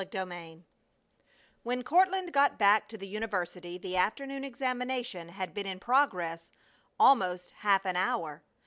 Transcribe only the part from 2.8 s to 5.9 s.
to the university the afternoon examination had been in